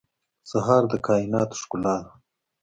سهار 0.51 0.83
د 0.91 0.93
کایناتو 1.07 1.59
ښکلا 1.61 1.95
ده. 2.05 2.11